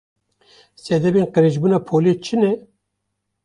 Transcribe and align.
Sedemên 0.83 1.27
qirêjbûna 1.33 1.79
polê 1.87 2.13
çi 2.23 2.35
ne? 2.41 2.51